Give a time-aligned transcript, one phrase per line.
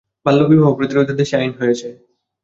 [0.25, 1.87] বাল্যবিবাহ প্রতিরোধে দেশে আইন হয়েছে।